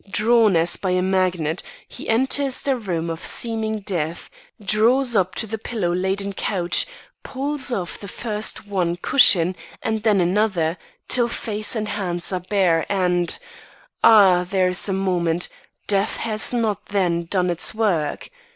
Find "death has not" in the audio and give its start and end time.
15.85-16.87